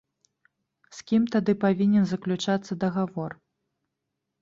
З 0.99 1.05
кім 1.11 1.27
тады 1.35 1.51
павінен 1.65 2.03
заключацца 2.15 2.81
дагавор? 2.85 3.31